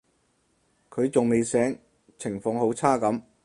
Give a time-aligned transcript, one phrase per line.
[0.89, 1.77] 佢仲未醒，
[2.17, 3.21] 情況好差噉